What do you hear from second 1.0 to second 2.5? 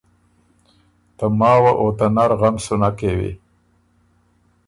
ته ماوه او ته نر